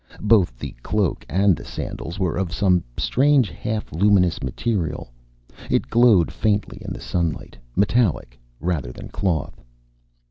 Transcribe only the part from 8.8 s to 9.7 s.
than cloth.